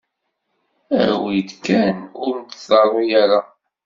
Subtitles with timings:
[1.05, 1.95] Awi-d kan
[2.25, 3.41] ur d-tḍerru ara!